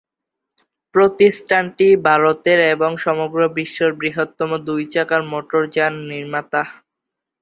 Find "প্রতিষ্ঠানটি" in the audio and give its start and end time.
0.95-1.87